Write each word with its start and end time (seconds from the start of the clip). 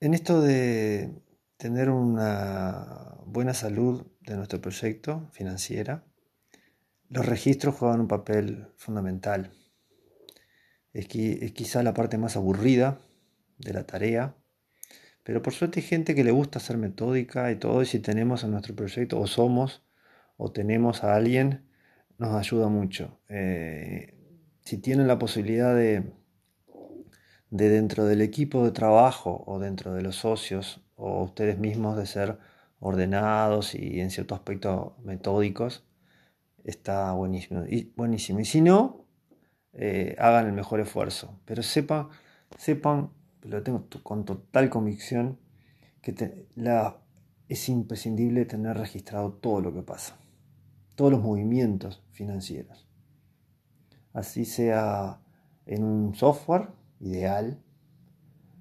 En 0.00 0.14
esto 0.14 0.40
de 0.40 1.12
tener 1.56 1.90
una 1.90 3.16
buena 3.26 3.52
salud 3.52 4.06
de 4.20 4.36
nuestro 4.36 4.60
proyecto 4.60 5.28
financiera, 5.32 6.04
los 7.08 7.26
registros 7.26 7.74
juegan 7.74 8.02
un 8.02 8.06
papel 8.06 8.68
fundamental. 8.76 9.50
Es, 10.92 11.08
quizá 11.08 11.82
la 11.82 11.94
parte 11.94 12.16
más 12.16 12.36
aburrida 12.36 13.00
de 13.58 13.72
la 13.72 13.88
tarea, 13.88 14.36
pero 15.24 15.42
por 15.42 15.52
suerte 15.52 15.80
hay 15.80 15.86
gente 15.86 16.14
que 16.14 16.22
le 16.22 16.30
gusta 16.30 16.60
ser 16.60 16.76
metódica 16.76 17.50
y 17.50 17.56
todo, 17.56 17.82
y 17.82 17.86
si 17.86 17.98
tenemos 17.98 18.44
en 18.44 18.52
nuestro 18.52 18.76
proyecto, 18.76 19.18
o 19.18 19.26
somos, 19.26 19.84
o 20.36 20.52
tenemos 20.52 21.02
a 21.02 21.16
alguien, 21.16 21.68
nos 22.18 22.36
ayuda 22.36 22.68
mucho. 22.68 23.20
Eh, 23.28 24.14
si 24.60 24.78
tienen 24.78 25.08
la 25.08 25.18
posibilidad 25.18 25.74
de, 25.74 26.04
de 27.50 27.68
dentro 27.68 28.04
del 28.04 28.20
equipo 28.20 28.64
de 28.64 28.72
trabajo 28.72 29.42
o 29.46 29.58
dentro 29.58 29.94
de 29.94 30.02
los 30.02 30.16
socios 30.16 30.80
o 30.96 31.22
ustedes 31.22 31.58
mismos 31.58 31.96
de 31.96 32.06
ser 32.06 32.38
ordenados 32.80 33.74
y 33.74 34.00
en 34.00 34.10
cierto 34.10 34.34
aspecto 34.34 34.96
metódicos, 35.02 35.84
está 36.64 37.12
buenísimo. 37.12 37.64
Y, 37.68 37.92
buenísimo. 37.96 38.40
y 38.40 38.44
si 38.44 38.60
no, 38.60 39.06
eh, 39.72 40.16
hagan 40.18 40.46
el 40.46 40.52
mejor 40.52 40.80
esfuerzo. 40.80 41.40
Pero 41.44 41.62
sepan, 41.62 42.08
sepan, 42.56 43.10
lo 43.42 43.62
tengo 43.62 43.86
con 44.02 44.24
total 44.24 44.68
convicción, 44.70 45.38
que 46.02 46.46
la, 46.54 46.98
es 47.48 47.68
imprescindible 47.68 48.44
tener 48.44 48.76
registrado 48.76 49.32
todo 49.32 49.60
lo 49.60 49.74
que 49.74 49.82
pasa, 49.82 50.16
todos 50.94 51.10
los 51.10 51.22
movimientos 51.22 52.02
financieros. 52.12 52.86
Así 54.12 54.44
sea 54.44 55.20
en 55.66 55.84
un 55.84 56.14
software 56.14 56.68
ideal, 57.00 57.62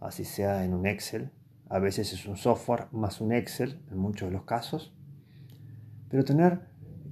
así 0.00 0.24
sea 0.24 0.64
en 0.64 0.74
un 0.74 0.86
Excel, 0.86 1.30
a 1.68 1.78
veces 1.78 2.12
es 2.12 2.26
un 2.26 2.36
software 2.36 2.86
más 2.92 3.20
un 3.20 3.32
Excel 3.32 3.80
en 3.90 3.98
muchos 3.98 4.28
de 4.28 4.32
los 4.32 4.44
casos, 4.44 4.92
pero 6.08 6.24
tener 6.24 6.60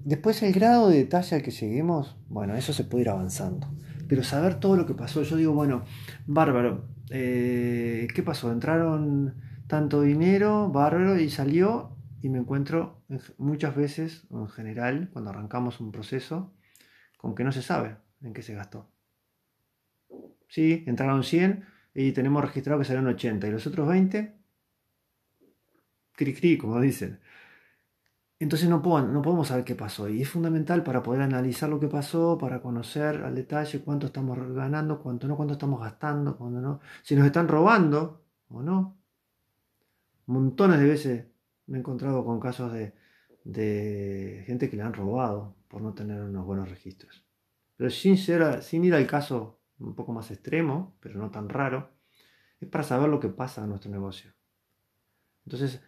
después 0.04 0.42
el 0.42 0.52
grado 0.52 0.88
de 0.88 0.98
detalle 0.98 1.36
al 1.36 1.42
que 1.42 1.50
lleguemos, 1.50 2.16
bueno, 2.28 2.54
eso 2.54 2.72
se 2.72 2.84
puede 2.84 3.02
ir 3.02 3.10
avanzando, 3.10 3.68
pero 4.08 4.22
saber 4.24 4.58
todo 4.58 4.76
lo 4.76 4.86
que 4.86 4.94
pasó, 4.94 5.22
yo 5.22 5.36
digo, 5.36 5.52
bueno, 5.52 5.84
bárbaro, 6.26 6.88
eh, 7.10 8.08
¿qué 8.14 8.22
pasó? 8.22 8.50
Entraron 8.50 9.34
tanto 9.66 10.02
dinero, 10.02 10.70
bárbaro, 10.70 11.18
y 11.18 11.30
salió 11.30 11.96
y 12.20 12.28
me 12.28 12.38
encuentro 12.38 13.02
muchas 13.36 13.76
veces, 13.76 14.26
en 14.30 14.48
general, 14.48 15.10
cuando 15.12 15.30
arrancamos 15.30 15.80
un 15.80 15.92
proceso, 15.92 16.52
con 17.16 17.34
que 17.34 17.44
no 17.44 17.52
se 17.52 17.62
sabe 17.62 17.96
en 18.22 18.32
qué 18.32 18.42
se 18.42 18.54
gastó. 18.54 18.90
Sí, 20.48 20.84
entraron 20.86 21.22
100 21.24 21.64
y 21.94 22.12
tenemos 22.12 22.42
registrado 22.42 22.78
que 22.78 22.84
salieron 22.84 23.08
80 23.08 23.46
y 23.46 23.50
los 23.50 23.66
otros 23.66 23.88
20, 23.88 24.34
cri 26.12 26.34
cri, 26.34 26.58
como 26.58 26.80
dicen. 26.80 27.20
Entonces 28.40 28.68
no, 28.68 28.78
no 28.78 29.22
podemos 29.22 29.48
saber 29.48 29.64
qué 29.64 29.74
pasó 29.74 30.08
y 30.08 30.22
es 30.22 30.28
fundamental 30.28 30.84
para 30.84 31.02
poder 31.02 31.22
analizar 31.22 31.68
lo 31.68 31.80
que 31.80 31.88
pasó, 31.88 32.38
para 32.38 32.62
conocer 32.62 33.24
al 33.24 33.34
detalle 33.34 33.80
cuánto 33.80 34.06
estamos 34.06 34.38
ganando, 34.54 35.00
cuánto 35.02 35.26
no, 35.26 35.36
cuánto 35.36 35.54
estamos 35.54 35.80
gastando, 35.80 36.36
cuánto 36.36 36.60
no, 36.60 36.80
si 37.02 37.16
nos 37.16 37.26
están 37.26 37.48
robando 37.48 38.22
o 38.48 38.62
no. 38.62 38.96
Montones 40.26 40.78
de 40.78 40.86
veces 40.86 41.26
me 41.66 41.78
he 41.78 41.80
encontrado 41.80 42.24
con 42.24 42.38
casos 42.38 42.72
de, 42.72 42.94
de 43.44 44.44
gente 44.46 44.70
que 44.70 44.76
le 44.76 44.82
han 44.82 44.92
robado 44.94 45.56
por 45.66 45.82
no 45.82 45.94
tener 45.94 46.20
unos 46.20 46.46
buenos 46.46 46.68
registros. 46.68 47.24
Pero 47.76 47.90
sin, 47.90 48.16
sin 48.16 48.84
ir 48.84 48.94
al 48.94 49.06
caso 49.06 49.58
un 49.80 49.94
poco 49.94 50.12
más 50.12 50.30
extremo, 50.30 50.96
pero 51.00 51.18
no 51.18 51.30
tan 51.30 51.48
raro, 51.48 51.90
es 52.60 52.68
para 52.68 52.84
saber 52.84 53.08
lo 53.08 53.20
que 53.20 53.28
pasa 53.28 53.62
en 53.62 53.70
nuestro 53.70 53.90
negocio. 53.90 54.32
Entonces, 55.44 55.80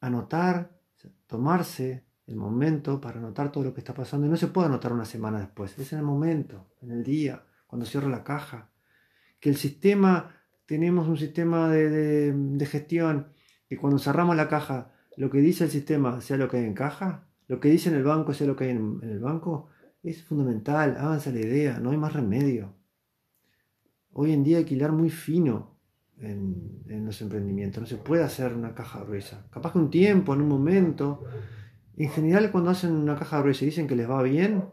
anotar, 0.00 0.78
tomarse 1.26 2.04
el 2.26 2.36
momento 2.36 3.00
para 3.00 3.18
anotar 3.18 3.50
todo 3.50 3.64
lo 3.64 3.74
que 3.74 3.80
está 3.80 3.94
pasando, 3.94 4.26
y 4.26 4.30
no 4.30 4.36
se 4.36 4.48
puede 4.48 4.68
anotar 4.68 4.92
una 4.92 5.04
semana 5.04 5.40
después, 5.40 5.78
es 5.78 5.92
en 5.92 6.00
el 6.00 6.04
momento, 6.04 6.68
en 6.82 6.90
el 6.90 7.02
día, 7.02 7.44
cuando 7.66 7.86
cierro 7.86 8.08
la 8.08 8.22
caja. 8.22 8.70
Que 9.40 9.48
el 9.48 9.56
sistema, 9.56 10.36
tenemos 10.66 11.08
un 11.08 11.16
sistema 11.16 11.70
de, 11.70 12.66
gestión, 12.70 13.32
que 13.68 13.76
cuando 13.76 13.98
cerramos 13.98 14.36
la 14.36 14.48
caja, 14.48 14.92
lo 15.16 15.30
que 15.30 15.38
dice 15.38 15.64
el 15.64 15.70
sistema 15.70 16.20
sea 16.20 16.36
lo 16.36 16.48
que 16.48 16.58
hay 16.58 16.64
en 16.64 16.74
caja, 16.74 17.26
lo 17.46 17.60
que 17.60 17.70
dice 17.70 17.88
en 17.88 17.96
el 17.96 18.04
banco 18.04 18.34
sea 18.34 18.46
lo 18.46 18.56
que 18.56 18.64
hay 18.64 18.70
en, 18.70 19.00
en 19.02 19.10
el 19.10 19.20
banco, 19.20 19.68
es 20.02 20.22
fundamental, 20.22 20.96
háganse 20.98 21.32
la 21.32 21.40
idea, 21.40 21.80
no 21.80 21.90
hay 21.90 21.96
más 21.96 22.12
remedio. 22.12 22.77
Hoy 24.20 24.32
en 24.32 24.42
día 24.42 24.58
hay 24.58 24.64
que 24.64 24.74
hilar 24.74 24.90
muy 24.90 25.10
fino 25.10 25.78
en, 26.18 26.82
los 27.06 27.22
emprendimientos. 27.22 27.80
No 27.80 27.86
se 27.86 27.98
puede 27.98 28.24
hacer 28.24 28.52
una 28.52 28.74
caja 28.74 29.04
gruesa. 29.04 29.46
Capaz 29.48 29.70
que 29.70 29.78
un 29.78 29.90
tiempo, 29.90 30.34
en 30.34 30.40
un 30.40 30.48
momento. 30.48 31.24
En 31.96 32.10
general, 32.10 32.50
cuando 32.50 32.70
hacen 32.70 32.90
una 32.90 33.14
caja 33.14 33.38
gruesa 33.38 33.62
y 33.62 33.66
dicen 33.66 33.86
que 33.86 33.94
les 33.94 34.10
va 34.10 34.20
bien, 34.24 34.64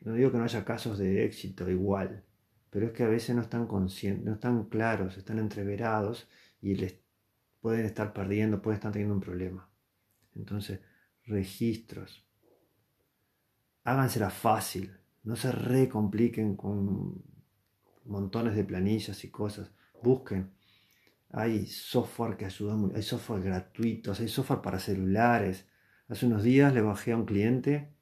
no 0.00 0.14
digo 0.14 0.32
que 0.32 0.38
no 0.38 0.44
haya 0.44 0.64
casos 0.64 0.96
de 0.96 1.26
éxito 1.26 1.68
igual, 1.68 2.24
pero 2.70 2.86
es 2.86 2.92
que 2.92 3.02
a 3.02 3.08
veces 3.08 3.36
no 3.36 3.42
están 3.42 3.66
conscientes, 3.66 4.24
no 4.24 4.32
están 4.32 4.70
claros, 4.70 5.18
están 5.18 5.38
entreverados 5.38 6.26
y 6.62 6.76
les 6.76 6.98
pueden 7.60 7.84
estar 7.84 8.14
perdiendo, 8.14 8.62
pueden 8.62 8.78
estar 8.78 8.90
teniendo 8.90 9.16
un 9.16 9.20
problema. 9.20 9.68
Entonces, 10.34 10.80
registros. 11.26 12.26
Hágansela 13.84 14.30
fácil, 14.30 14.96
no 15.24 15.36
se 15.36 15.52
recompliquen 15.52 16.56
con 16.56 17.28
montones 18.04 18.54
de 18.54 18.64
planillas 18.64 19.24
y 19.24 19.30
cosas. 19.30 19.70
Busquen. 20.02 20.50
Hay 21.30 21.66
software 21.66 22.36
que 22.36 22.46
ayuda, 22.46 22.76
hay 22.94 23.02
software 23.02 23.42
gratuitos, 23.42 24.20
hay 24.20 24.28
software 24.28 24.60
para 24.60 24.80
celulares. 24.80 25.66
Hace 26.08 26.26
unos 26.26 26.42
días 26.42 26.74
le 26.74 26.80
bajé 26.80 27.12
a 27.12 27.16
un 27.16 27.24
cliente 27.24 27.92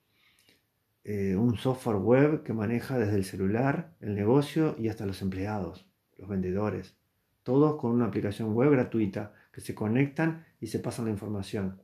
eh, 1.10 1.34
un 1.36 1.56
software 1.56 1.96
web 1.96 2.42
que 2.42 2.52
maneja 2.52 2.98
desde 2.98 3.16
el 3.16 3.24
celular 3.24 3.94
el 4.00 4.14
negocio 4.14 4.76
y 4.78 4.88
hasta 4.88 5.06
los 5.06 5.22
empleados, 5.22 5.88
los 6.18 6.28
vendedores. 6.28 6.98
Todos 7.42 7.80
con 7.80 7.92
una 7.92 8.04
aplicación 8.04 8.52
web 8.52 8.72
gratuita 8.72 9.32
que 9.50 9.62
se 9.62 9.74
conectan 9.74 10.44
y 10.60 10.66
se 10.66 10.80
pasan 10.80 11.06
la 11.06 11.10
información. 11.10 11.80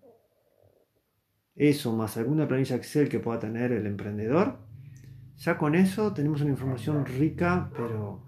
Eso 1.55 1.97
más 1.97 2.19
alguna 2.19 2.47
planilla 2.47 2.77
Excel 2.77 3.09
que 3.09 3.19
pueda 3.19 3.39
tener 3.39 3.73
el 3.73 3.87
emprendedor 3.87 4.59
ya 5.37 5.59
con 5.59 5.75
eso 5.75 6.13
tenemos 6.13 6.41
una 6.41 6.51
información 6.51 7.05
rica, 7.07 7.71
pero 7.77 8.23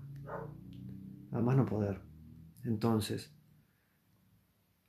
además 1.33 1.56
no 1.56 1.67
poder. 1.67 2.00
Entonces, 2.65 3.34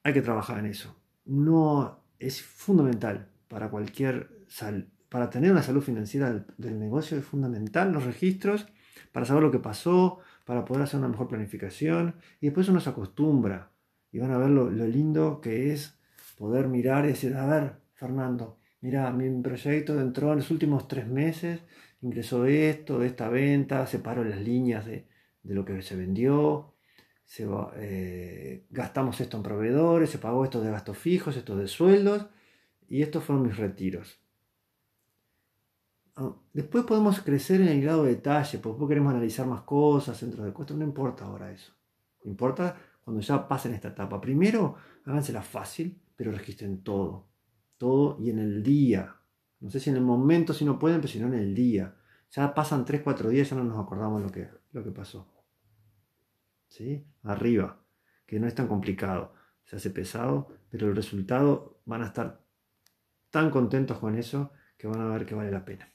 hay 0.04 0.14
que 0.14 0.22
trabajar 0.22 0.60
en 0.60 0.68
eso. 0.68 0.96
No 1.26 2.04
es 2.20 2.42
fundamental 2.42 3.30
para 3.48 3.70
cualquier 3.70 4.38
para 5.10 5.30
tener 5.30 5.52
una 5.52 5.62
salud 5.62 5.82
financiera 5.82 6.46
del, 6.58 6.80
negocio 6.80 7.18
es 7.18 7.26
fundamental 7.26 7.92
los 7.92 8.06
registros 8.06 8.68
para 9.12 9.26
saber 9.26 9.44
lo 9.44 9.52
que 9.52 9.60
pasó, 9.60 10.20
para 10.46 10.66
poder 10.66 10.84
hacer 10.84 11.00
una 11.00 11.10
mejor 11.10 11.28
planificación 11.28 12.16
y 12.40 12.48
después 12.48 12.70
uno 12.70 12.80
se 12.80 12.90
acostumbra 12.90 13.72
y 14.12 14.20
van 14.20 14.32
a 14.32 14.38
ver 14.38 14.50
lo, 14.50 14.70
lo 14.70 14.88
lindo 14.88 15.42
que 15.42 15.74
es 15.74 16.00
poder 16.38 16.68
mirar 16.68 17.06
y 17.06 17.10
decir, 17.10 17.36
a 17.36 17.46
ver, 17.46 17.82
Fernando, 17.94 18.60
mira, 18.82 19.12
mi 19.12 19.30
proyecto 19.42 20.00
entró 20.00 20.32
en 20.32 20.40
los 20.40 20.52
últimos 20.52 20.88
tres 20.88 21.08
meses 21.08 21.62
ingresó 22.02 22.46
esto, 22.46 23.00
de 23.00 23.08
esta 23.08 23.30
venta, 23.30 23.86
separó 23.88 24.24
las 24.24 24.40
líneas 24.40 24.86
de, 24.86 25.08
lo 25.44 25.66
que 25.66 25.82
se 25.82 25.96
vendió, 25.96 26.74
eh, 27.78 28.66
gastamos 28.70 29.20
esto 29.22 29.38
en 29.38 29.44
proveedores, 29.44 30.10
se 30.10 30.18
pagó 30.18 30.44
esto 30.44 30.62
de 30.62 30.72
gastos 30.72 30.98
fijos, 30.98 31.36
esto 31.38 31.56
de 31.56 31.68
sueldos, 31.68 32.28
y 32.88 33.02
estos 33.02 33.24
fueron 33.24 33.46
mis 33.46 33.58
retiros. 33.58 34.20
Ah, 36.16 36.36
después 36.54 36.84
podemos 36.86 37.20
crecer 37.22 37.62
en 37.62 37.68
el 37.68 37.82
grado 37.82 38.04
de 38.04 38.16
detalle, 38.16 38.58
porque 38.60 38.74
después 38.74 38.90
queremos 38.90 39.14
analizar 39.14 39.46
más 39.46 39.62
cosas, 39.62 40.18
centros 40.18 40.46
de 40.46 40.54
costos, 40.54 40.78
no 40.78 40.84
importa 40.84 41.26
ahora 41.26 41.52
eso. 41.52 41.74
Importa 42.24 42.76
cuando 43.04 43.22
ya 43.22 43.48
pasen 43.48 43.74
esta 43.74 43.90
etapa. 43.90 44.20
Primero, 44.20 44.76
hágansela 45.06 45.42
fácil, 45.42 46.02
pero 46.16 46.32
registren 46.32 46.84
todo. 46.84 47.30
Todo 47.78 48.18
y 48.20 48.32
en 48.32 48.40
el 48.40 48.64
día. 48.64 49.16
No 49.60 49.70
sé 49.70 49.80
si 49.80 49.90
en 49.90 49.96
el 49.96 50.04
momento 50.04 50.54
si 50.54 50.66
no 50.66 50.78
pueden, 50.78 51.02
pero 51.02 51.12
si 51.12 51.20
no 51.20 51.28
en 51.28 51.36
el 51.36 51.56
día. 51.56 51.96
Ya 52.32 52.54
pasan 52.54 52.86
3, 52.86 53.02
4 53.04 53.30
días, 53.30 53.50
ya 53.50 53.56
no 53.56 53.64
nos 53.64 53.80
acordamos 53.80 54.22
lo 54.22 54.30
que, 54.30 54.50
lo 54.72 54.84
que 54.84 54.92
pasó. 54.92 55.32
¿Sí? 56.68 57.08
Arriba, 57.24 57.82
que 58.26 58.40
no 58.40 58.48
es 58.48 58.56
tan 58.56 58.68
complicado. 58.68 59.34
Se 59.64 59.78
hace 59.78 59.90
pesado, 59.90 60.50
pero 60.70 60.88
el 60.88 60.96
resultado 60.96 61.82
van 61.86 62.04
a 62.04 62.08
estar 62.08 62.44
tan 63.30 63.50
contentos 63.50 64.00
con 64.00 64.16
eso 64.16 64.52
que 64.78 64.88
van 64.88 65.02
a 65.02 65.08
ver 65.08 65.26
que 65.26 65.36
vale 65.36 65.52
la 65.52 65.66
pena. 65.66 65.92